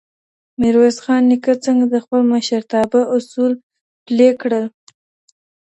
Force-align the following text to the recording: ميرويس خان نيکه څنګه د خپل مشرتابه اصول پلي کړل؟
ميرويس 0.59 0.97
خان 1.03 1.21
نيکه 1.29 1.53
څنګه 1.65 1.85
د 1.89 1.95
خپل 2.03 2.21
مشرتابه 2.31 3.01
اصول 3.15 3.51
پلي 4.05 4.29
کړل؟ 4.41 4.65